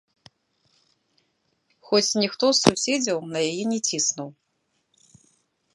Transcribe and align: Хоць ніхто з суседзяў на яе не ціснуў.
Хоць 1.89 2.17
ніхто 2.23 2.45
з 2.51 2.57
суседзяў 2.65 3.17
на 3.35 3.39
яе 3.51 3.63
не 3.75 3.79
ціснуў. 3.91 4.29